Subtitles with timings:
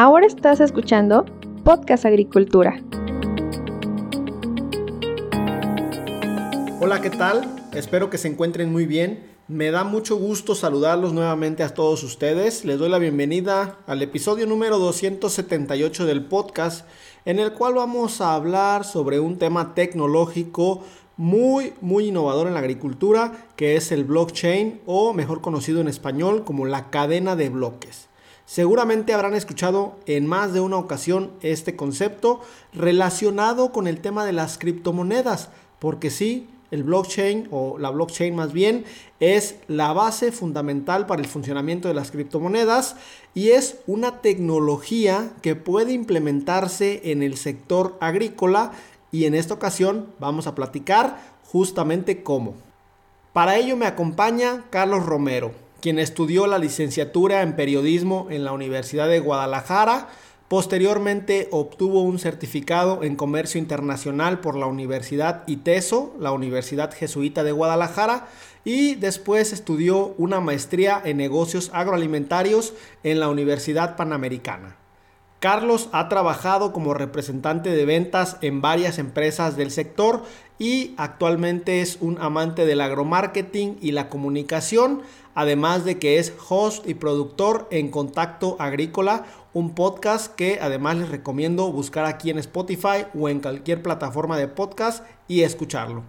[0.00, 1.24] Ahora estás escuchando
[1.64, 2.80] Podcast Agricultura.
[6.80, 7.68] Hola, ¿qué tal?
[7.72, 9.26] Espero que se encuentren muy bien.
[9.48, 12.64] Me da mucho gusto saludarlos nuevamente a todos ustedes.
[12.64, 16.86] Les doy la bienvenida al episodio número 278 del podcast,
[17.24, 20.84] en el cual vamos a hablar sobre un tema tecnológico
[21.16, 26.44] muy, muy innovador en la agricultura, que es el blockchain o mejor conocido en español
[26.44, 28.07] como la cadena de bloques.
[28.48, 32.40] Seguramente habrán escuchado en más de una ocasión este concepto
[32.72, 38.54] relacionado con el tema de las criptomonedas, porque sí, el blockchain o la blockchain más
[38.54, 38.86] bien
[39.20, 42.96] es la base fundamental para el funcionamiento de las criptomonedas
[43.34, 48.72] y es una tecnología que puede implementarse en el sector agrícola
[49.12, 51.20] y en esta ocasión vamos a platicar
[51.52, 52.54] justamente cómo.
[53.34, 59.08] Para ello me acompaña Carlos Romero, quien estudió la licenciatura en periodismo en la Universidad
[59.08, 60.08] de Guadalajara,
[60.48, 67.52] posteriormente obtuvo un certificado en comercio internacional por la Universidad ITESO, la Universidad Jesuita de
[67.52, 68.28] Guadalajara,
[68.64, 74.76] y después estudió una maestría en negocios agroalimentarios en la Universidad Panamericana.
[75.40, 80.24] Carlos ha trabajado como representante de ventas en varias empresas del sector
[80.58, 85.02] y actualmente es un amante del agromarketing y la comunicación,
[85.38, 91.10] además de que es host y productor en Contacto Agrícola, un podcast que además les
[91.10, 96.02] recomiendo buscar aquí en Spotify o en cualquier plataforma de podcast y escucharlo.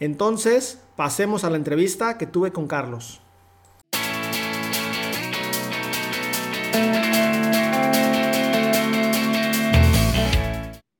[0.00, 3.22] Entonces, pasemos a la entrevista que tuve con Carlos.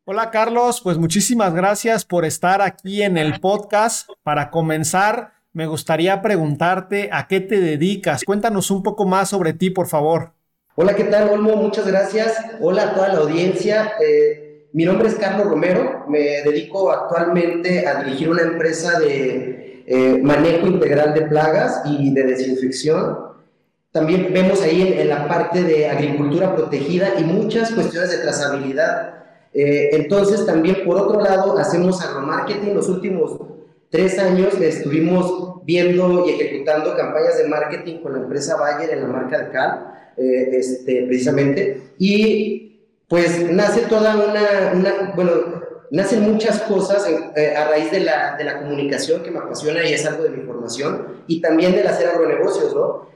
[0.07, 4.09] Hola Carlos, pues muchísimas gracias por estar aquí en el podcast.
[4.23, 8.25] Para comenzar, me gustaría preguntarte a qué te dedicas.
[8.25, 10.33] Cuéntanos un poco más sobre ti, por favor.
[10.75, 11.57] Hola, ¿qué tal, Olmo?
[11.57, 12.35] Muchas gracias.
[12.61, 13.93] Hola a toda la audiencia.
[14.01, 16.05] Eh, mi nombre es Carlos Romero.
[16.09, 22.23] Me dedico actualmente a dirigir una empresa de eh, manejo integral de plagas y de
[22.25, 23.33] desinfección.
[23.91, 29.23] También vemos ahí en la parte de agricultura protegida y muchas cuestiones de trazabilidad
[29.55, 32.75] eh, entonces, también por otro lado, hacemos agromarketing.
[32.75, 33.39] Los últimos
[33.93, 39.07] tres años estuvimos viendo y ejecutando campañas de marketing con la empresa Bayer en la
[39.07, 41.83] marca de Cal, eh, este, precisamente.
[41.99, 45.33] Y pues nace toda una, bueno,
[45.91, 49.93] nacen muchas cosas eh, a raíz de la, de la, comunicación que me apasiona y
[49.93, 53.13] es algo de mi formación, y también del hacer agronegocios, ¿no?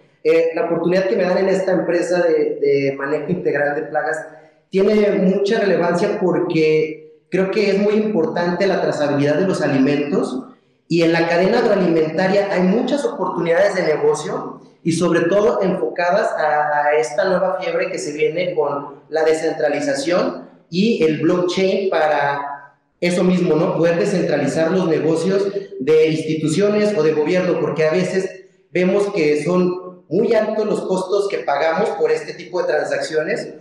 [0.57, 4.27] la oportunidad que me dan en esta empresa de, de manejo integral de plagas
[4.71, 10.46] tiene mucha relevancia porque creo que es muy importante la trazabilidad de los alimentos
[10.89, 16.93] y en la cadena agroalimentaria hay muchas oportunidades de negocio y sobre todo enfocadas a,
[16.99, 23.57] esta nueva fiebre que se viene con la descentralización y el blockchain para eso mismo,
[23.57, 23.77] ¿no?
[23.77, 25.49] Poder descentralizar los negocios
[25.81, 31.29] de instituciones o de gobierno, porque a veces vemos que son muy altos los costos
[31.29, 33.55] que pagamos por este tipo de transacciones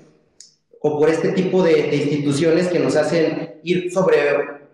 [0.80, 4.18] o por este tipo de, instituciones que nos hacen ir sobre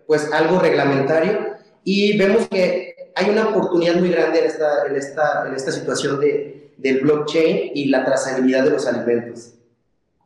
[0.06, 1.51] pues algo reglamentario
[1.84, 6.20] y vemos que hay una oportunidad muy grande en esta, en esta, en esta situación
[6.20, 9.54] de, del blockchain y la trazabilidad de los alimentos.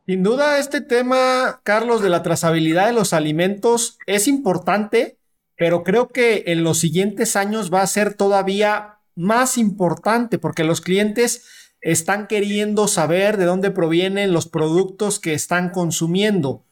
[0.05, 5.17] Sin duda, este tema, Carlos, de la trazabilidad de los alimentos es importante,
[5.57, 10.79] pero creo que en los siguientes años va a ser todavía más importante porque los
[10.79, 11.45] clientes
[11.81, 16.63] están queriendo saber de dónde provienen los productos que están consumiendo.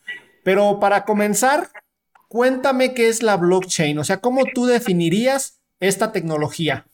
[0.43, 1.69] Pero para comenzar,
[2.35, 6.85] cuéntame qué es la blockchain, o sea, ¿cómo tú definirías esta tecnología?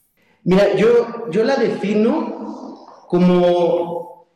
[0.44, 4.28] Mira, yo, yo la defino como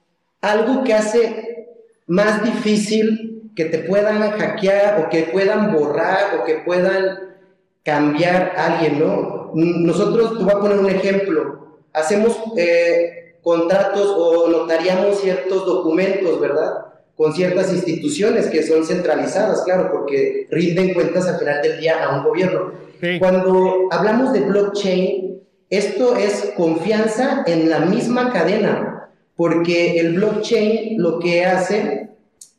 [0.42, 1.68] algo que hace
[2.08, 7.36] más difícil que te puedan hackear o que puedan borrar o que puedan
[7.84, 9.52] cambiar a alguien, ¿no?
[9.54, 12.36] Nosotros, te voy a poner un ejemplo, hacemos...
[12.58, 16.85] Eh, contratos o notariamos ciertos documentos, ¿verdad?
[17.16, 22.18] Con ciertas instituciones que son centralizadas, claro, porque rinden cuentas al final del día a
[22.18, 22.74] un gobierno.
[23.20, 31.20] Cuando hablamos de blockchain, esto es confianza en la misma cadena, porque el blockchain lo
[31.20, 32.10] que hace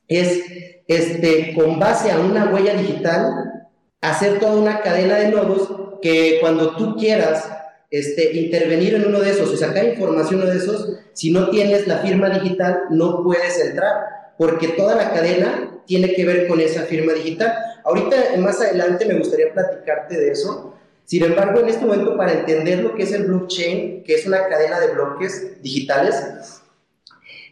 [0.08, 0.42] es,
[0.86, 3.68] este, con base a una huella digital,
[4.00, 5.68] hacer toda una cadena de nodos
[6.02, 7.48] que cuando tú quieras
[7.90, 11.98] este, intervenir en uno de esos o sacar información de esos, si no tienes la
[11.98, 13.94] firma digital, no puedes entrar,
[14.38, 17.54] porque toda la cadena tiene que ver con esa firma digital.
[17.84, 20.74] Ahorita, más adelante, me gustaría platicarte de eso.
[21.04, 24.46] Sin embargo, en este momento, para entender lo que es el blockchain, que es una
[24.48, 26.14] cadena de bloques digitales,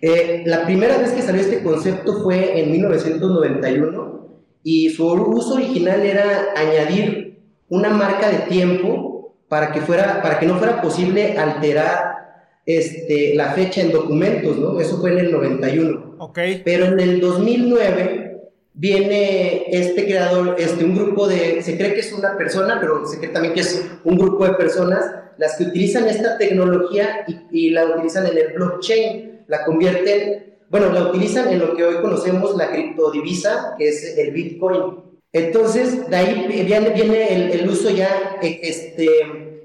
[0.06, 4.28] Eh, la primera vez que salió este concepto fue en 1991
[4.62, 7.38] y su uso original era añadir
[7.70, 12.23] una marca de tiempo para que, fuera, para que no fuera posible alterar
[12.66, 14.80] este, la fecha en documentos, ¿no?
[14.80, 16.16] Eso fue en el 91.
[16.18, 16.62] Okay.
[16.64, 22.12] Pero en el 2009 viene este creador, este, un grupo de, se cree que es
[22.12, 25.04] una persona, pero se cree también que es un grupo de personas,
[25.36, 30.92] las que utilizan esta tecnología y, y la utilizan en el blockchain, la convierten, bueno,
[30.92, 35.04] la utilizan en lo que hoy conocemos la criptodivisa, que es el Bitcoin.
[35.32, 39.08] Entonces, de ahí viene, viene el, el, uso ya, e, este,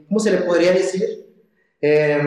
[0.07, 1.25] ¿cómo se le podría decir?
[1.81, 2.22] Eh,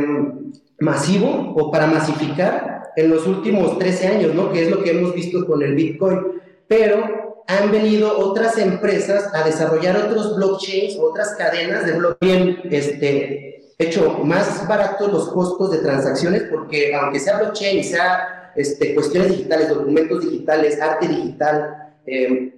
[0.82, 4.52] masivo o para masificar en los últimos 13 años, ¿no?
[4.52, 6.42] Que es lo que hemos visto con el Bitcoin
[6.72, 14.20] pero han venido otras empresas a desarrollar otros blockchains, otras cadenas de blockchain, este, hecho
[14.24, 20.22] más baratos los costos de transacciones, porque aunque sea blockchain sea este, cuestiones digitales, documentos
[20.22, 22.54] digitales, arte digital, eh,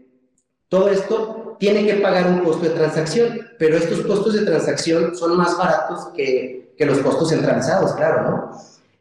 [0.68, 5.36] todo esto tiene que pagar un costo de transacción, pero estos costos de transacción son
[5.36, 8.50] más baratos que, que los costos centralizados, claro, ¿no?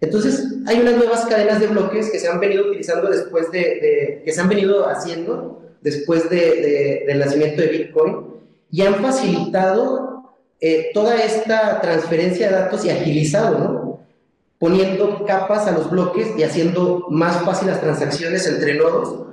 [0.03, 4.31] Entonces, hay unas nuevas cadenas de bloques que se han venido utilizando después de, que
[4.33, 8.33] se han venido haciendo después de, del nacimiento de Bitcoin
[8.69, 13.99] y han facilitado eh, toda esta transferencia de datos y agilizado, ¿no?
[14.59, 19.27] Poniendo capas a los bloques y haciendo más fácil las transacciones entre nodos,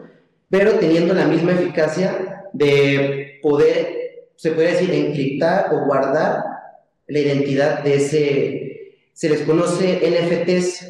[0.48, 6.49] pero teniendo la misma eficacia de poder, se puede decir, encriptar o guardar
[7.10, 10.86] la identidad de ese, se les conoce NFTs,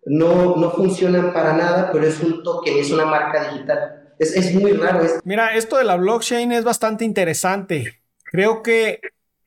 [0.05, 4.13] no, no funcionan para nada, pero es un token, es una marca digital.
[4.19, 5.03] Es, es muy raro.
[5.03, 5.19] Es...
[5.23, 8.01] Mira, esto de la blockchain es bastante interesante.
[8.23, 8.99] Creo que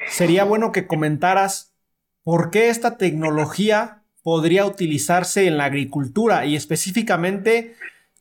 [0.08, 1.72] sería bueno que comentaras
[2.24, 7.76] por qué esta tecnología podría utilizarse en la agricultura y específicamente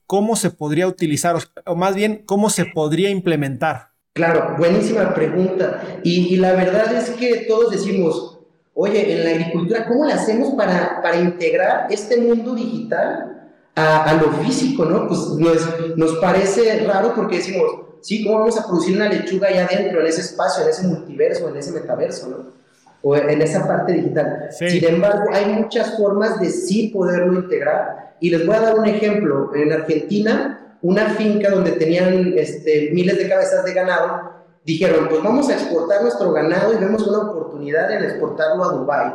[0.05, 3.90] cómo se podría utilizar, o más bien cómo se podría implementar.
[4.13, 5.81] Claro, buenísima pregunta.
[6.03, 8.39] Y, la verdad es que todos decimos,
[8.73, 14.13] oye, en la agricultura, ¿cómo le hacemos para, para integrar este mundo digital a, a,
[14.15, 15.07] lo físico, no?
[15.07, 17.71] Pues nos, nos parece raro porque decimos,
[18.01, 21.47] sí, ¿cómo vamos a producir una lechuga allá adentro, en ese espacio, en ese multiverso,
[21.47, 22.61] en ese metaverso, no?
[23.03, 24.49] O en esa parte digital.
[24.51, 24.69] Sí.
[24.71, 28.15] Sin embargo, hay muchas formas de sí poderlo integrar.
[28.19, 29.55] Y les voy a dar un ejemplo.
[29.55, 34.31] En Argentina, una finca donde tenían este, miles de cabezas de ganado,
[34.65, 39.13] dijeron, pues vamos a exportar nuestro ganado y vemos una oportunidad en exportarlo a Dubái.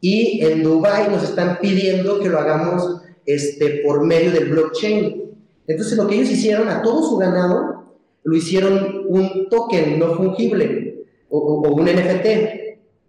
[0.00, 5.34] Y en Dubái nos están pidiendo que lo hagamos este, por medio del blockchain.
[5.66, 11.06] Entonces lo que ellos hicieron a todo su ganado, lo hicieron un token no fungible
[11.30, 12.26] o, o, un NFT.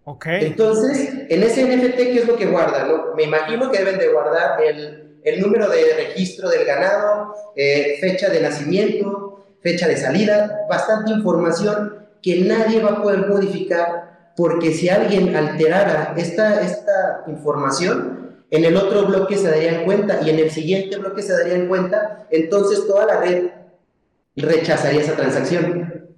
[0.05, 0.45] Okay.
[0.45, 2.87] Entonces, en ese NFT, ¿qué es lo que guardan?
[2.87, 3.15] ¿no?
[3.15, 8.29] Me imagino que deben de guardar el, el número de registro del ganado, eh, fecha
[8.29, 14.87] de nacimiento, fecha de salida, bastante información que nadie va a poder modificar porque si
[14.87, 20.51] alguien alterara esta, esta información, en el otro bloque se darían cuenta y en el
[20.51, 23.49] siguiente bloque se darían cuenta, entonces toda la red
[24.35, 26.15] rechazaría esa transacción.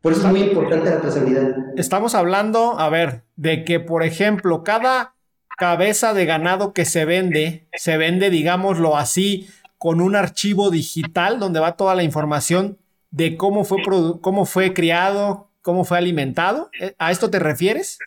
[0.00, 1.56] Por eso es muy importante la trazabilidad.
[1.76, 5.15] Estamos hablando, a ver, de que, por ejemplo, cada
[5.56, 9.48] cabeza de ganado que se vende, se vende, digámoslo así,
[9.78, 12.78] con un archivo digital donde va toda la información
[13.10, 13.78] de cómo fue,
[14.20, 16.70] cómo fue criado, cómo fue alimentado.
[16.80, 16.94] ¿Eh?
[16.98, 17.98] ¿A esto te refieres?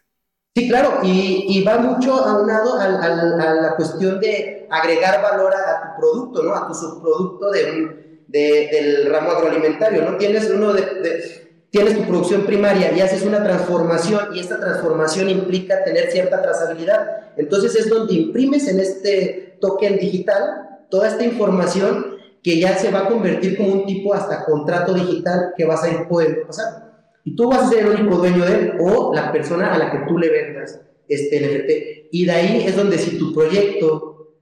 [0.55, 5.81] Sí, claro, y, va mucho aunado a, a, a, la cuestión de agregar valor a,
[5.81, 6.53] tu producto, ¿no?
[6.53, 10.17] A tu subproducto de, de, del ramo agroalimentario, ¿no?
[10.17, 15.83] Tienes uno de tienes tu producción primaria y haces una transformación y esta transformación implica
[15.83, 17.33] tener cierta trazabilidad.
[17.37, 22.99] Entonces es donde imprimes en este token digital toda esta información que ya se va
[22.99, 26.89] a convertir como un tipo hasta contrato digital que vas a ir pudiendo pasar.
[27.23, 29.91] Y tú vas a ser el único dueño de él o la persona a la
[29.91, 32.09] que tú le vendas este NFT.
[32.11, 34.33] Y de ahí es donde si tu proyecto,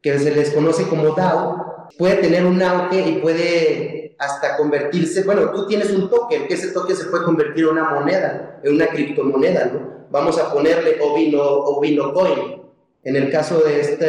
[0.00, 5.50] que se les conoce como DAO, puede tener un auge y puede hasta convertirse, bueno,
[5.52, 8.88] tú tienes un token, que ese token se puede convertir en una moneda, en una
[8.88, 9.98] criptomoneda, ¿no?
[10.10, 12.62] Vamos a ponerle Ovino, Ovino Coin,
[13.04, 14.04] en el caso de este,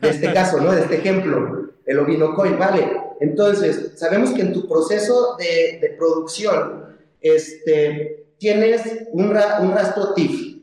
[0.00, 0.72] de este caso, ¿no?
[0.72, 3.00] De este ejemplo, el Ovino Coin, ¿vale?
[3.20, 10.54] Entonces, sabemos que en tu proceso de, producción, este, tienes un, un rastro TIFF,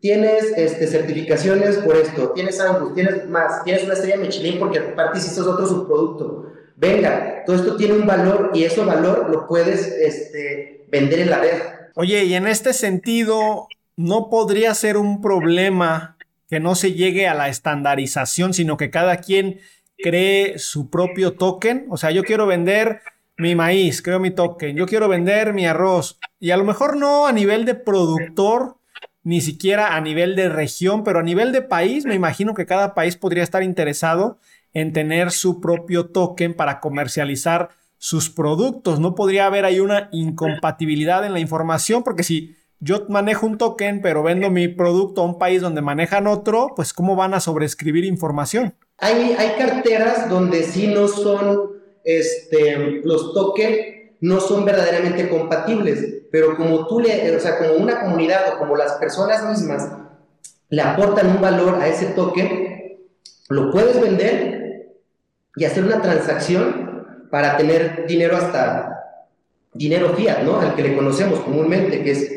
[0.00, 5.18] tienes este, certificaciones por esto, tienes Angus, tienes más, tienes una estrella Michelin porque aparte
[5.18, 10.86] hiciste otro subproducto, venga, todo esto tiene un valor y ese valor lo puedes este,
[10.90, 11.62] vender en la red.
[11.94, 16.16] Oye, y en este sentido, no podría ser un problema
[16.48, 19.60] que no se llegue a la estandarización, sino que cada quien
[19.98, 21.86] cree su propio token.
[21.90, 23.00] O sea, yo quiero vender
[23.36, 24.76] mi maíz, creo mi token.
[24.76, 26.18] Yo quiero vender mi arroz.
[26.40, 28.76] Y a lo mejor no a nivel de productor,
[29.22, 32.94] ni siquiera a nivel de región, pero a nivel de país, me imagino que cada
[32.94, 34.38] país podría estar interesado
[34.74, 39.00] en tener su propio token para comercializar sus productos.
[39.00, 44.02] No podría haber ahí una incompatibilidad en la información, porque si yo manejo un token,
[44.02, 48.04] pero vendo mi producto a un país donde manejan otro, pues ¿cómo van a sobreescribir
[48.04, 48.74] información?
[48.98, 51.70] Hay, hay carteras donde sí no son,
[52.04, 53.78] este, los tokens
[54.20, 58.76] no son verdaderamente compatibles, pero como tú le, o sea, como una comunidad o como
[58.76, 59.88] las personas mismas
[60.68, 62.98] le aportan un valor a ese token,
[63.48, 64.63] lo puedes vender
[65.56, 68.94] y hacer una transacción para tener dinero hasta
[69.72, 70.60] dinero fiat, ¿no?
[70.60, 72.30] Al que le conocemos comúnmente, que es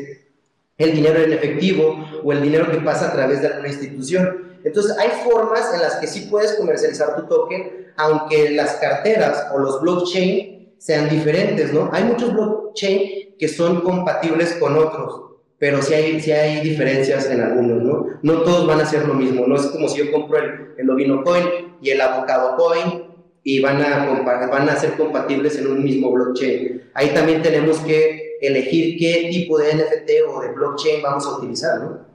[0.76, 4.58] el dinero en efectivo o el dinero que pasa a través de alguna institución.
[4.64, 9.58] Entonces, hay formas en las que sí puedes comercializar tu token, aunque las carteras o
[9.58, 11.90] los blockchain sean diferentes, ¿no?
[11.92, 15.22] Hay muchos blockchain que son compatibles con otros,
[15.58, 18.06] pero sí hay, sí hay diferencias en algunos, ¿no?
[18.22, 20.90] No todos van a ser lo mismo, no es como si yo compro el, el
[20.90, 23.07] Ovino Coin y el Avocado Coin
[23.50, 24.04] y van a,
[24.50, 26.82] van a ser compatibles en un mismo blockchain.
[26.92, 31.80] Ahí también tenemos que elegir qué tipo de NFT o de blockchain vamos a utilizar,
[31.80, 32.06] ¿no?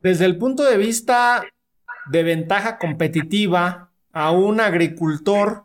[0.00, 1.44] Desde el punto de vista
[2.12, 5.64] de ventaja competitiva a un agricultor,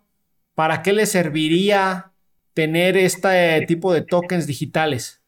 [0.55, 2.11] ¿para qué le serviría
[2.55, 5.21] tener este tipo de tokens digitales?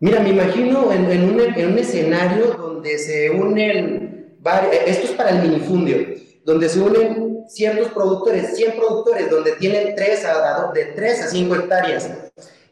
[0.00, 5.30] Mira, me imagino en, un, en un, escenario donde se unen, varios, esto es para
[5.30, 5.98] el minifundio,
[6.44, 11.54] donde se unen ciertos productores, 100 productores, donde tienen 3 a, de 3 a 5
[11.54, 12.10] hectáreas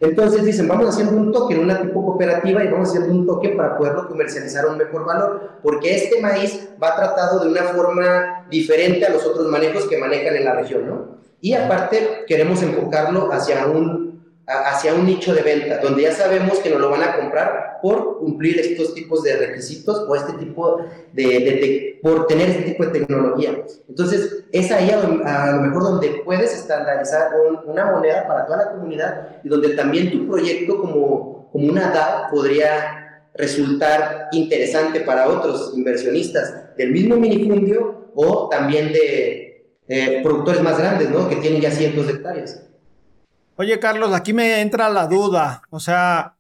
[0.01, 3.77] entonces dicen, vamos haciendo un token, una tipo cooperativa, y vamos haciendo un token para
[3.77, 9.05] poderlo comercializar a un mejor valor, porque este maíz va tratado de una forma diferente
[9.05, 11.19] a los otros manejos que manejan en la región, ¿no?
[11.41, 14.08] Y aparte queremos enfocarlo hacia un
[14.49, 18.19] hacia un nicho de venta, donde ya sabemos que nos lo van a comprar por
[18.19, 23.63] cumplir estos tipos de requisitos o este tipo de, por tener este tipo de tecnología.
[23.89, 27.31] Entonces, es ahí a lo, mejor donde puedes estandarizar
[27.67, 32.31] una moneda para toda la comunidad y donde también tu proyecto como, como una DAO
[32.31, 40.79] podría resultar interesante para otros inversionistas del mismo minifundio o también de eh, productores más
[40.79, 41.29] grandes, ¿no?
[41.29, 42.63] Que tienen ya cientos de hectáreas.
[43.61, 45.63] Oye, Carlos, aquí me entra la duda.
[45.71, 46.37] O sea,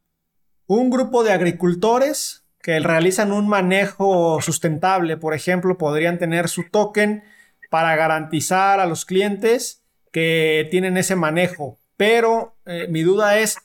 [0.68, 7.24] un grupo de agricultores que realizan un manejo sustentable, por ejemplo, podrían tener su token
[7.70, 9.82] para garantizar a los clientes
[10.12, 11.80] que tienen ese manejo.
[11.96, 13.56] Pero eh, mi duda es,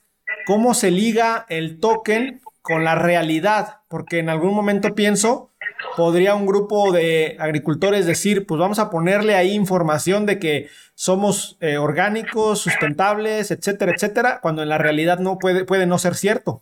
[0.48, 3.82] ¿cómo se liga el token con la realidad?
[3.88, 5.53] Porque en algún momento pienso
[5.96, 11.58] podría un grupo de agricultores decir, pues vamos a ponerle ahí información de que somos
[11.60, 16.62] eh, orgánicos, sustentables, etcétera, etcétera, cuando en la realidad no puede, puede no ser cierto.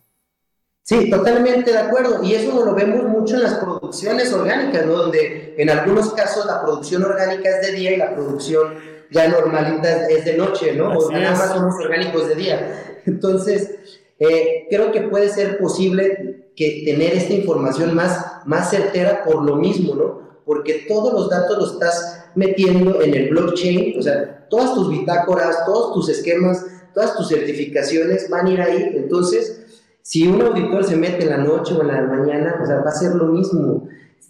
[0.84, 2.24] Sí, totalmente de acuerdo.
[2.24, 4.94] Y eso lo vemos mucho en las producciones orgánicas, ¿no?
[4.94, 8.76] Donde en algunos casos la producción orgánica es de día y la producción
[9.12, 10.90] ya normalita es de noche, ¿no?
[10.90, 13.02] o nada más somos orgánicos de día.
[13.06, 19.44] Entonces, eh, creo que puede ser posible que tener esta información más, más certera por
[19.44, 20.22] lo mismo, ¿no?
[20.46, 25.66] Porque todos los datos los estás metiendo en el blockchain, o sea, todas tus bitácoras,
[25.66, 26.64] todos tus esquemas,
[26.94, 28.92] todas tus certificaciones van a ir ahí.
[28.94, 32.82] Entonces, si un auditor se mete en la noche o en la mañana, o sea,
[32.82, 33.88] va a ser lo mismo.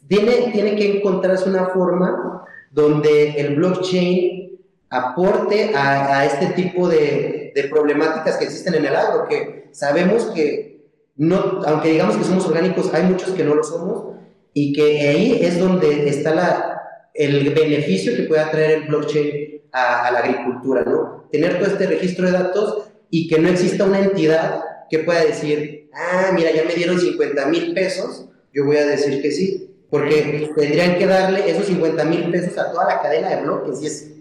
[0.07, 4.57] Tiene, tiene que encontrarse una forma donde el blockchain
[4.89, 10.25] aporte a, a este tipo de, de problemáticas que existen en el agro, que sabemos
[10.35, 10.71] que
[11.15, 14.15] no, aunque digamos que somos orgánicos, hay muchos que no lo somos
[14.53, 16.81] y que ahí es donde está
[17.13, 21.27] el beneficio que puede traer el blockchain a, la agricultura, ¿no?
[21.31, 25.89] Tener todo este registro de datos y que no exista una entidad que pueda decir,
[25.93, 30.49] ah, mira, ya me dieron 50 mil pesos, yo voy a decir que sí, porque
[30.55, 34.11] tendrían que darle esos 50 mil pesos a toda la cadena de bloques y es,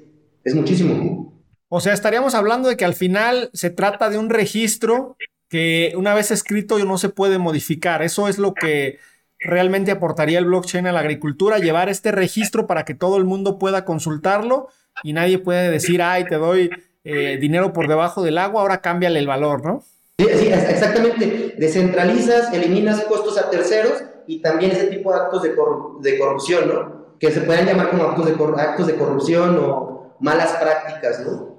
[0.45, 1.33] es muchísimo.
[1.73, 5.17] O sea, estaríamos hablando de que al final se trata de un registro
[5.49, 8.03] que una vez escrito no se puede modificar.
[8.03, 8.99] Eso es lo que
[9.39, 13.57] realmente aportaría el blockchain a la agricultura, llevar este registro para que todo el mundo
[13.57, 14.67] pueda consultarlo
[15.05, 16.71] y nadie puede decir, ay, te doy
[17.05, 19.85] eh, dinero por debajo del agua, ahora cámbiale el valor, ¿no?
[20.19, 21.55] Sí, sí, exactamente.
[21.57, 25.55] Descentralizas, eliminas costos a terceros y también ese tipo de actos de,
[26.01, 27.17] de corrupción, ¿no?
[27.21, 31.50] Que se pueden llamar como actos de, actos de corrupción o malas prácticas, ¿no?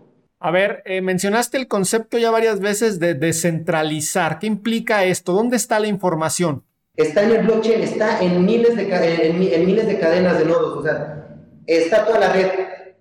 [0.44, 4.40] A ver, eh, mencionaste el concepto ya varias veces de descentralizar.
[4.40, 5.34] ¿Qué implica esto?
[5.34, 6.64] ¿Dónde está la información?
[6.96, 10.84] está en el blockchain, está en miles de, en, miles de cadenas de nodos, o
[10.84, 12.48] sea, está toda la red.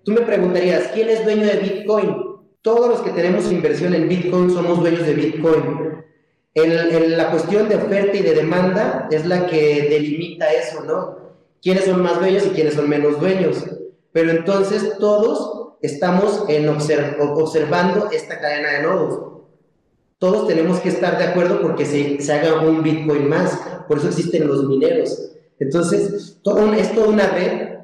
[0.03, 2.15] Tú me preguntarías, ¿quién es dueño de Bitcoin?
[2.61, 6.03] Todos los que tenemos inversión en Bitcoin somos dueños de Bitcoin.
[6.53, 11.17] En, la cuestión de oferta y de demanda es la que delimita eso, ¿no?
[11.61, 13.63] ¿Quiénes son más dueños y quiénes son menos dueños?
[14.11, 19.31] Pero entonces todos estamos en observando esta cadena de nodos
[20.21, 23.59] todos tenemos que estar de acuerdo porque se, se haga un Bitcoin más.
[23.87, 25.31] Por eso existen los mineros.
[25.57, 27.79] Entonces, todo, es toda una red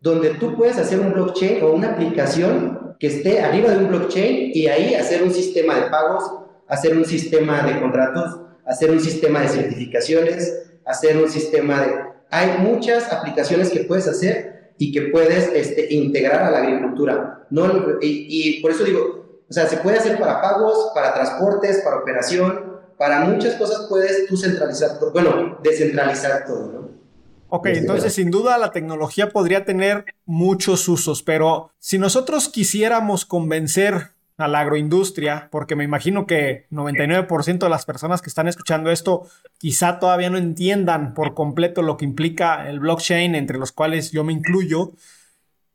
[0.00, 4.52] donde tú puedes hacer un blockchain o una aplicación que esté arriba de un blockchain
[4.54, 6.22] y ahí hacer un sistema de pagos,
[6.68, 11.92] hacer un sistema de contratos, hacer un sistema de certificaciones, hacer un sistema de...
[12.30, 17.46] Hay muchas aplicaciones que puedes hacer y que puedes este, integrar a la agricultura.
[17.50, 17.66] No,
[18.00, 21.98] y, y por eso digo, o sea, se puede hacer para pagos, para transportes, para
[21.98, 26.90] operación, para muchas cosas puedes tú centralizar, bueno, descentralizar todo, ¿no?
[27.48, 34.12] Ok, entonces sin duda la tecnología podría tener muchos usos, pero si nosotros quisiéramos convencer
[34.42, 39.28] a la agroindustria, porque me imagino que 99% de las personas que están escuchando esto
[39.58, 44.24] quizá todavía no entiendan por completo lo que implica el blockchain, entre los cuales yo
[44.24, 44.92] me incluyo,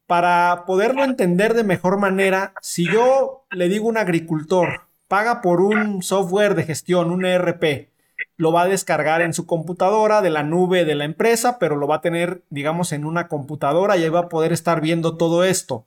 [0.08, 5.62] para poderlo entender de mejor manera, si yo le digo a un agricultor, paga por
[5.62, 7.90] un software de gestión, un ERP,
[8.38, 11.88] lo va a descargar en su computadora de la nube de la empresa, pero lo
[11.88, 15.44] va a tener, digamos, en una computadora y ahí va a poder estar viendo todo
[15.44, 15.86] esto.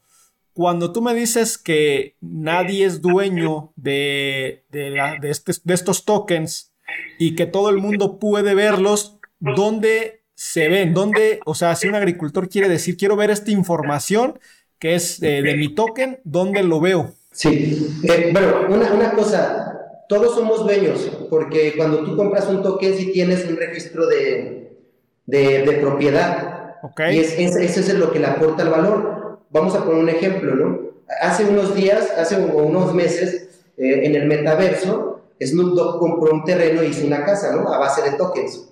[0.58, 6.72] Cuando tú me dices que nadie es dueño de, de, este, de estos tokens
[7.16, 11.94] y que todo el mundo puede verlos, ¿dónde se ven, dónde, o sea, si un
[11.94, 14.40] agricultor quiere decir, quiero ver esta información
[14.80, 17.14] que es de mi token, ¿dónde lo veo?
[17.30, 23.12] Sí, eh, bueno, una, cosa, todos somos dueños, porque cuando tú compras un token sí
[23.12, 24.76] tienes un registro de,
[25.24, 26.74] de, propiedad.
[26.82, 27.16] Okay.
[27.16, 29.17] Y es, eso es lo que le aporta el valor.
[29.50, 30.88] Vamos a poner un ejemplo, ¿no?
[31.20, 36.82] Hace unos días, hace unos meses, eh, en el metaverso, Snoop Dogg compró un terreno
[36.82, 37.72] y hizo una casa, ¿no?
[37.72, 38.68] A base de tokens.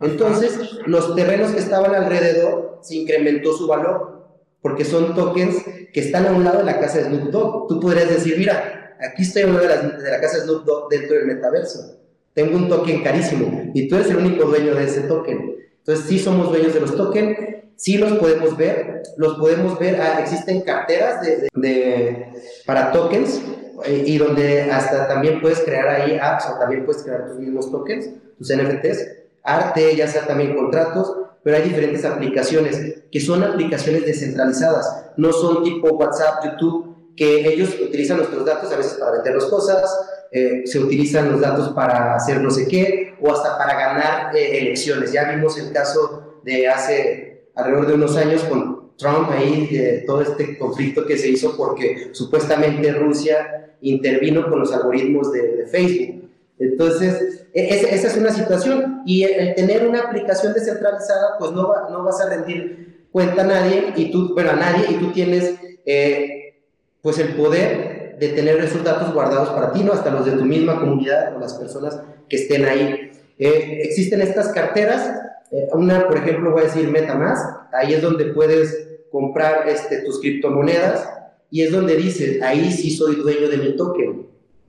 [0.00, 4.26] Entonces, los terrenos que estaban alrededor se incrementó su valor,
[4.62, 5.56] porque son tokens
[5.92, 7.68] que están a un lado de la casa de Snoop Dogg.
[7.68, 10.88] Tú podrías decir, mira, aquí estoy a un lado de la, casa de Snoop Dogg
[10.88, 11.96] dentro del metaverso.
[12.34, 15.56] Tengo un token carísimo y tú eres el único dueño de ese token.
[15.80, 17.38] Entonces, sí somos dueños de los tokens,
[17.76, 22.28] sí los podemos ver, los podemos ver, ah, existen carteras de,
[22.66, 23.40] para tokens
[23.84, 27.70] eh, y donde hasta también puedes crear ahí apps o también puedes crear tus mismos
[27.70, 34.04] tokens, tus NFTs arte, ya sea también contratos, pero hay diferentes aplicaciones que son aplicaciones
[34.04, 39.34] descentralizadas, no son tipo WhatsApp, YouTube, que ellos utilizan nuestros datos a veces para vender
[39.34, 39.98] las cosas,
[40.32, 44.58] eh, se utilizan los datos para hacer no sé qué, o hasta para ganar eh,
[44.58, 45.12] elecciones.
[45.12, 50.58] Ya vimos el caso de hace alrededor de unos años con Trump ahí, todo este
[50.58, 56.28] conflicto que se hizo porque supuestamente Rusia intervino con los algoritmos de, Facebook.
[56.58, 62.04] Entonces, e, esa es una situación y el tener una aplicación descentralizada, pues no, no
[62.04, 66.54] vas a rendir cuenta a nadie y tú, bueno, a nadie y tú tienes eh,
[67.02, 69.92] pues el poder de tener esos datos guardados para ti, ¿no?
[69.92, 73.10] Hasta los de tu misma comunidad o las personas que estén ahí.
[73.38, 75.10] Eh, existen estas carteras,
[75.50, 80.20] eh, una, por ejemplo, voy a decir MetaMask, ahí es donde puedes comprar este, tus
[80.20, 81.08] criptomonedas
[81.50, 84.26] y es donde dices, ahí sí soy dueño de mi token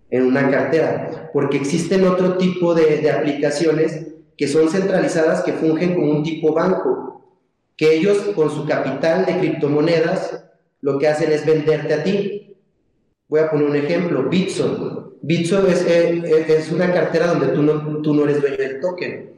[0.10, 6.12] en una cartera, porque existen otro tipo de, aplicaciones que son centralizadas, que fungen como
[6.12, 7.22] un tipo banco,
[7.78, 10.46] que ellos con su capital de criptomonedas
[10.82, 12.51] lo que hacen es venderte a ti.
[13.32, 15.14] Voy a poner un ejemplo, Bitso.
[15.22, 19.32] Bitso es, es, una cartera donde tú no, tú no eres dueño del token.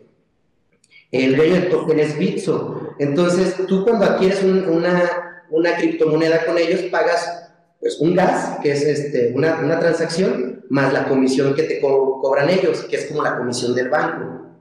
[1.12, 2.96] El dueño del token es Bitso.
[2.98, 8.82] Entonces, tú cuando adquieres una, una criptomoneda con ellos, pagas pues un gas, que es
[8.82, 13.38] este, una, una transacción, más la comisión que te cobran ellos, que es como la
[13.38, 14.58] comisión del banco.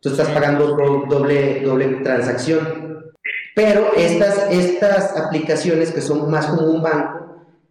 [0.00, 0.74] Tú estás pagando
[1.08, 3.12] doble, doble transacción.
[3.54, 7.22] Pero estas, estas aplicaciones que son más como un banco,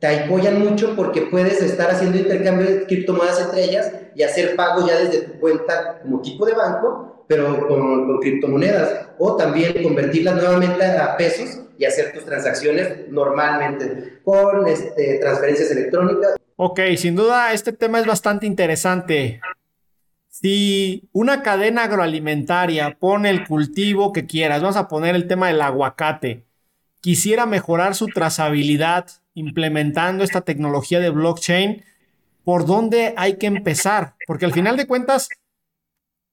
[0.01, 4.87] te apoyan mucho porque puedes estar haciendo intercambio de criptomonedas entre ellas y hacer pagos
[4.87, 9.09] ya desde tu cuenta como tipo de banco, pero con, con criptomonedas.
[9.19, 16.31] O también convertirlas nuevamente a pesos y hacer tus transacciones normalmente con este, transferencias electrónicas.
[16.55, 19.39] Ok, sin duda este tema es bastante interesante.
[20.29, 25.61] Si una cadena agroalimentaria pone el cultivo que quieras, vamos a poner el tema del
[25.61, 26.47] aguacate,
[27.01, 31.83] quisiera mejorar su trazabilidad implementando esta tecnología de blockchain,
[32.43, 34.15] ¿por dónde hay que empezar?
[34.27, 35.29] Porque al final de cuentas,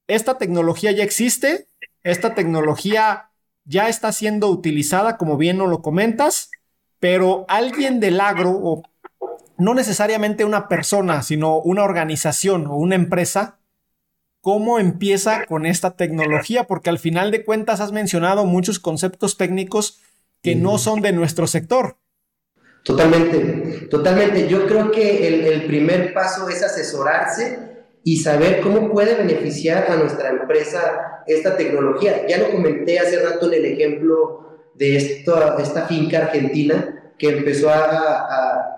[0.06, 1.66] esta tecnología ya existe,
[2.02, 3.30] esta tecnología
[3.64, 6.50] ya está siendo utilizada, como bien nos lo comentas,
[6.98, 8.82] pero alguien del agro, o
[9.58, 13.58] no necesariamente una persona, sino una organización o una empresa,
[14.40, 16.64] ¿cómo empieza con esta tecnología?
[16.64, 20.00] Porque al final de cuentas has mencionado muchos conceptos técnicos
[20.42, 21.98] que no son de nuestro sector.
[22.82, 24.48] Totalmente, totalmente.
[24.48, 27.68] Yo creo que el, el primer paso es asesorarse
[28.04, 32.26] y saber cómo puede beneficiar a nuestra empresa esta tecnología.
[32.26, 37.68] Ya lo comenté hace rato en el ejemplo de esta, esta finca argentina que empezó
[37.68, 38.74] a,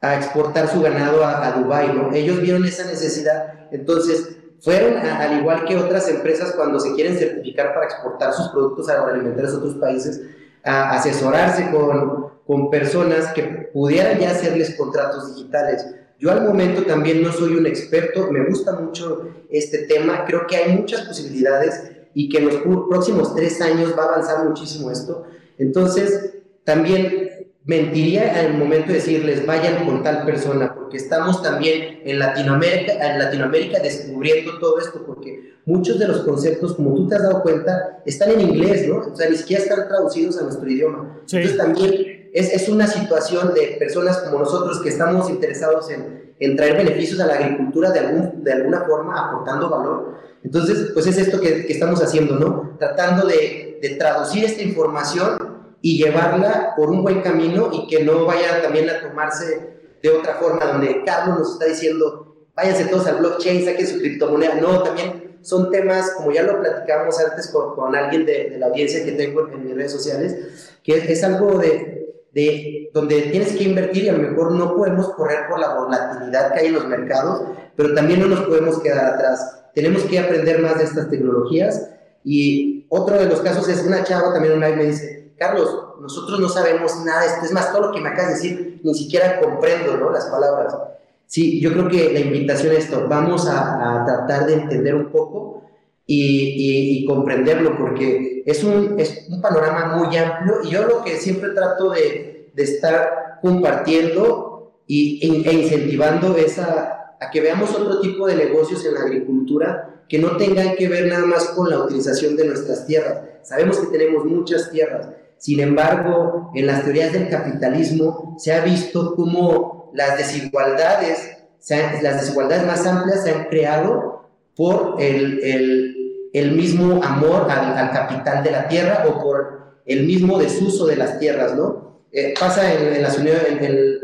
[0.00, 2.12] a, exportar su ganado a, a Dubái, ¿no?
[2.12, 7.74] Ellos vieron esa necesidad, entonces fueron, al igual que otras empresas, cuando se quieren certificar
[7.74, 10.22] para exportar sus productos agroalimentarios a otros países,
[10.64, 13.42] a asesorarse con, con personas que
[13.72, 15.86] pudieran ya hacerles contratos digitales
[16.20, 20.54] yo al momento también no soy un experto, me gusta mucho este tema, creo que
[20.54, 22.56] hay muchas posibilidades y que en los
[22.88, 25.24] próximos tres años va a avanzar muchísimo esto.
[25.56, 27.39] Entonces, también
[27.70, 33.20] mentiría al momento de decirles vayan con tal persona, porque estamos también en Latinoamérica, en
[33.20, 38.02] Latinoamérica descubriendo todo esto, porque muchos de los conceptos, como tú te has dado cuenta,
[38.04, 39.12] están en inglés, ¿no?
[39.12, 41.20] O sea, ni siquiera están traducidos a nuestro idioma.
[41.20, 46.56] Entonces también es, es, una situación de personas como nosotros que estamos interesados en, en
[46.56, 50.16] traer beneficios a la agricultura de, algún, de alguna forma, aportando valor.
[50.42, 52.76] Entonces, pues es esto que, que estamos haciendo, ¿no?
[52.80, 55.49] Tratando de, de, traducir esta información
[55.82, 60.34] y llevarla por un buen camino y que no vaya también a tomarse de otra
[60.34, 64.54] forma, donde Carlos nos está diciendo, váyanse todos al blockchain, saquen su criptomoneda.
[64.54, 68.66] No, también son temas, como ya lo platicamos antes con, con alguien de, de, la
[68.66, 73.52] audiencia que tengo en, mis redes sociales, que es, es algo de, de donde tienes
[73.56, 76.74] que invertir y a lo mejor no podemos correr por la volatilidad que hay en
[76.74, 77.42] los mercados,
[77.76, 79.64] pero también no nos podemos quedar atrás.
[79.74, 81.88] Tenemos que aprender más de estas tecnologías
[82.24, 86.38] y otro de los casos es una chava también una vez me dice, Carlos, nosotros
[86.38, 88.94] no sabemos nada de esto, es más, todo lo que me acabas de decir, ni
[88.94, 90.10] siquiera comprendo ¿no?
[90.10, 90.76] las palabras.
[91.24, 95.10] Sí, yo creo que la invitación es esto, vamos a, a tratar de entender un
[95.10, 95.62] poco
[96.06, 101.16] y, y, comprenderlo, porque es un, es un panorama muy amplio y yo lo que
[101.16, 107.74] siempre trato de, de estar compartiendo y, e, e incentivando es a, a, que veamos
[107.74, 111.70] otro tipo de negocios en la agricultura que no tengan que ver nada más con
[111.70, 113.22] la utilización de nuestras tierras.
[113.42, 115.08] Sabemos que tenemos muchas tierras,
[115.40, 121.36] sin embargo, en las teorías del capitalismo se ha visto cómo las desigualdades,
[121.68, 126.00] las desigualdades más amplias se han creado por el, el
[126.32, 131.18] el mismo amor al, capital de la tierra o por el mismo desuso de las
[131.18, 132.04] tierras, ¿no?
[132.12, 134.00] Eh, pasa en, las en,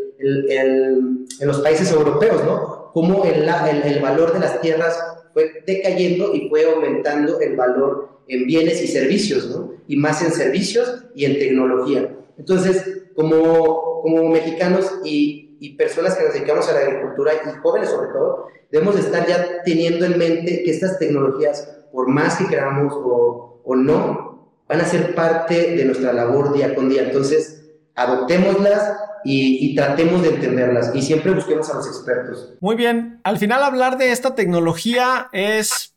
[1.41, 2.91] los países europeos, ¿no?
[2.93, 3.49] Cómo el,
[3.85, 4.99] el, valor de las tierras
[5.33, 9.75] fue decayendo y fue aumentando el valor en bienes y servicios, ¿no?
[9.87, 12.17] Y más en servicios y en tecnología.
[12.39, 15.45] Entonces, como, como mexicanos y,
[15.77, 20.07] personas que nos dedicamos a la agricultura y jóvenes sobre todo, debemos estar ya teniendo
[20.07, 25.15] en mente que estas tecnologías por más que queramos o, o no, van a ser
[25.15, 27.03] parte de nuestra labor día con día.
[27.03, 32.55] Entonces, adoptémoslas y, tratemos de entenderlas y siempre busquemos a los expertos.
[32.61, 35.96] Muy bien, al final hablar de esta tecnología es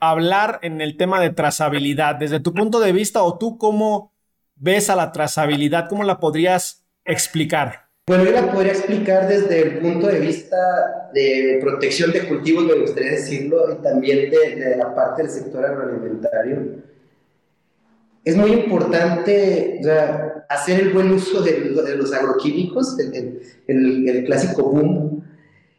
[0.00, 2.16] hablar en el tema de trazabilidad.
[2.16, 4.12] Desde tu punto de vista o tú cómo
[4.56, 7.86] ves a la trazabilidad, ¿cómo la podrías explicar?
[8.08, 10.56] Bueno, yo la podría explicar desde el punto de vista
[11.12, 16.84] de protección de cultivos, me gustaría decirlo, y también de, la parte del sector agroalimentario.
[18.24, 19.80] Es muy importante
[20.48, 21.58] hacer el buen uso de,
[21.96, 25.15] los agroquímicos, el, el, clásico boom.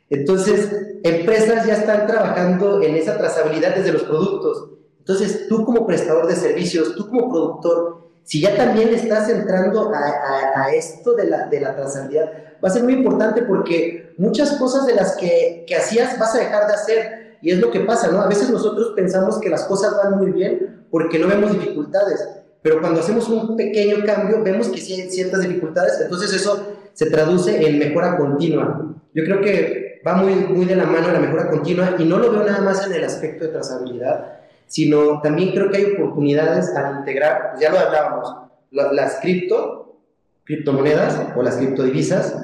[0.09, 0.71] Entonces,
[1.03, 4.69] empresas ya están trabajando en esa trazabilidad desde los productos.
[4.99, 10.69] Entonces, tú como prestador de servicios, tú como productor, si ya también estás entrando a,
[10.73, 12.31] esto de la, de la trazabilidad,
[12.63, 16.39] va a ser muy importante porque muchas cosas de las que, que, hacías vas a
[16.39, 17.37] dejar de hacer.
[17.41, 18.19] Y es lo que pasa, ¿no?
[18.19, 22.27] A veces nosotros pensamos que las cosas van muy bien porque no vemos dificultades,
[22.61, 27.09] pero cuando hacemos un pequeño cambio vemos que sí hay ciertas dificultades, entonces eso se
[27.09, 28.93] traduce en mejora continua.
[29.13, 32.31] Yo creo que va muy, muy de la mano la mejora continua y no lo
[32.31, 36.99] veo nada más en el aspecto de trazabilidad, sino también creo que hay oportunidades al
[36.99, 38.35] integrar, pues ya lo hablábamos,
[38.71, 39.97] las cripto,
[40.43, 42.35] criptomonedas o las criptodivisas,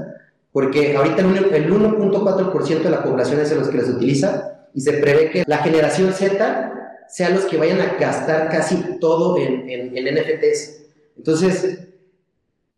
[0.51, 4.93] porque ahorita el 1.4% de la población es de los que las utiliza y se
[4.93, 6.73] prevé que la generación Z
[7.07, 10.83] sea los que vayan a gastar casi todo en, en, en NFTs.
[11.17, 11.87] Entonces,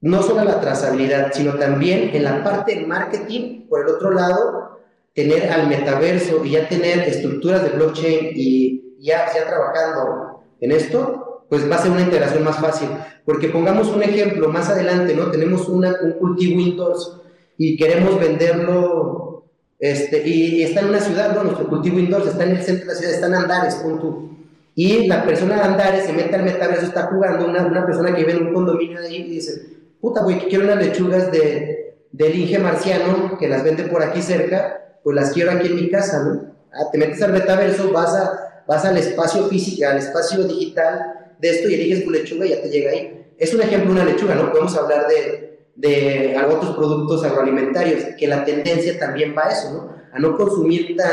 [0.06, 4.78] no solo la trazabilidad, sino también en la parte de marketing, por el otro lado,
[5.16, 11.46] tener al metaverso y ya tener estructuras de blockchain y ya, ya trabajando en esto,
[11.50, 12.88] pues va a ser una integración más fácil.
[13.26, 15.32] Porque pongamos un ejemplo más adelante, ¿no?
[15.32, 17.20] Tenemos una, un cultivo indoors
[17.58, 19.46] y queremos venderlo,
[19.80, 21.46] este, y, está en una ciudad, ¿no?
[21.46, 24.30] Nuestro cultivo indoors está en el centro de la ciudad, está en Andares, punto.
[24.76, 28.24] Y la persona de Andares se mete al metaverso, está jugando, una, una persona que
[28.24, 32.36] vive en un condominio de ahí y dice, puta, güey, quiero unas lechugas de, del
[32.36, 36.24] Inge Marciano, que las vende por aquí cerca, pues las quiero aquí en mi casa,
[36.24, 36.56] ¿no?
[36.74, 41.50] Ah, te metes al metaverso, vas, a, vas al espacio físico, al espacio digital de
[41.50, 43.26] esto y eliges tu lechuga y ya te llega ahí.
[43.38, 44.52] Es un ejemplo una lechuga, ¿no?
[44.52, 49.96] Podemos hablar de, de otros productos agroalimentarios, que la tendencia también va a eso, ¿no?
[50.12, 51.12] A no consumir tan,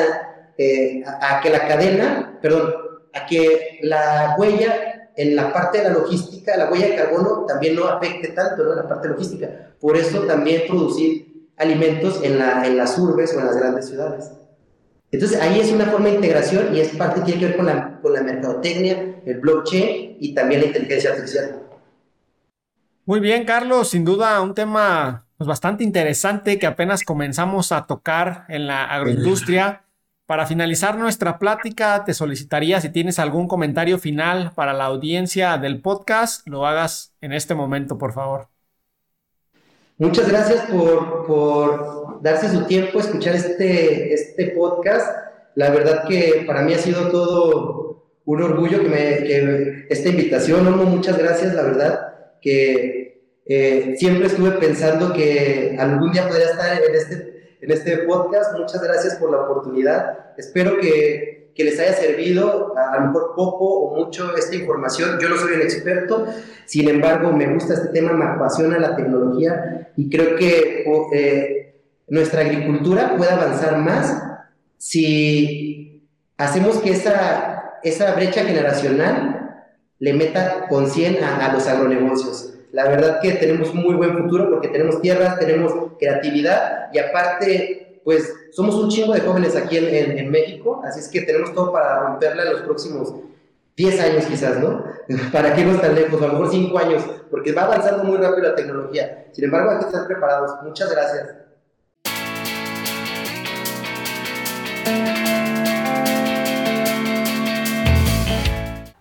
[0.59, 2.73] eh, a, que la cadena, perdón,
[3.13, 7.77] a que la huella en la parte de la logística, la huella de carbono también
[7.77, 8.75] no afecte tanto, ¿no?
[8.75, 9.75] La parte logística.
[9.81, 14.31] Por eso también producir alimentos en, la, en las urbes o en las grandes ciudades.
[15.11, 18.01] Entonces ahí es una forma de integración y es parte, tiene que ver con la,
[18.01, 21.61] con la mercadotecnia, el blockchain y también la inteligencia artificial.
[23.05, 28.45] Muy bien, Carlos, sin duda un tema pues, bastante interesante que apenas comenzamos a tocar
[28.49, 29.85] en la agroindustria.
[30.27, 35.81] Para finalizar nuestra plática, te solicitaría si tienes algún comentario final para la audiencia del
[35.81, 38.49] podcast, lo hagas en este momento, por favor.
[39.99, 45.07] Muchas gracias por, por darse su tiempo a escuchar este, este podcast.
[45.55, 47.93] La verdad que para mí ha sido todo
[48.25, 52.09] un orgullo que, me, que esta invitación, Homo, muchas gracias, la verdad
[52.41, 53.03] que
[53.47, 57.32] eh, siempre estuve pensando que algún día podría estar en este,
[57.63, 58.59] en este podcast.
[58.59, 60.35] Muchas gracias por la oportunidad.
[60.37, 65.19] Espero que que les haya servido, a, lo mejor poco o mucho esta información.
[65.21, 66.27] Yo no soy un experto,
[66.65, 71.75] sin embargo me gusta este tema, me apasiona la tecnología y creo que eh,
[72.09, 74.23] nuestra agricultura puede avanzar más
[74.79, 79.67] si hacemos que esa, esa brecha generacional
[79.99, 82.55] le meta con 100 a, a los agronegocios.
[82.73, 88.35] La verdad que tenemos muy buen futuro porque tenemos tierras, tenemos creatividad y aparte pues
[88.51, 92.01] somos un chingo de jóvenes aquí en, en, México, así es que tenemos todo para
[92.01, 93.15] romperla en los próximos
[93.77, 94.85] 10 años quizás, ¿no?
[95.33, 98.49] para que no tan lejos, a lo mejor 5 años, porque va avanzando muy rápido
[98.49, 99.27] la tecnología.
[99.33, 100.53] Sin embargo, hay que estar preparados.
[100.63, 101.43] Muchas gracias.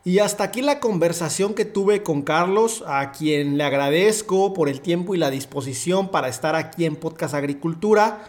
[0.04, 4.82] Y hasta aquí la conversación que tuve con Carlos, a quien le agradezco por el
[4.82, 8.24] tiempo y la disposición para estar aquí en Podcast Agricultura.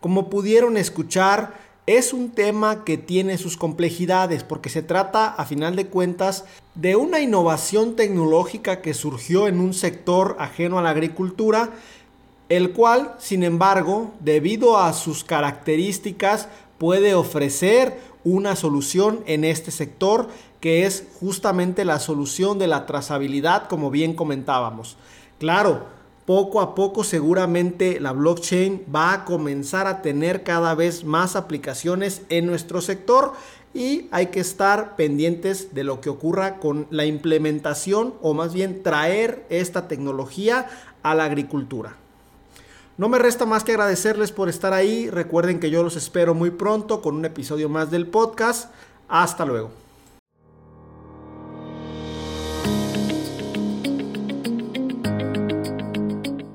[0.00, 1.54] Como pudieron escuchar,
[1.86, 6.94] es un tema que tiene sus complejidades porque se trata, a final de cuentas, de
[6.94, 11.70] una innovación tecnológica que surgió en un sector ajeno a la agricultura,
[12.50, 20.28] el cual, sin embargo, debido a sus características, puede ofrecer una solución en este sector
[20.64, 24.96] que es justamente la solución de la trazabilidad, como bien comentábamos.
[25.38, 25.82] Claro,
[26.24, 32.22] poco a poco seguramente la blockchain va a comenzar a tener cada vez más aplicaciones
[32.30, 33.34] en nuestro sector
[33.74, 38.82] y hay que estar pendientes de lo que ocurra con la implementación o más bien
[38.82, 40.66] traer esta tecnología
[41.02, 41.94] a la agricultura.
[42.96, 45.10] No me resta más que agradecerles por estar ahí.
[45.10, 48.72] Recuerden que yo los espero muy pronto con un episodio más del podcast.
[49.08, 49.83] Hasta luego.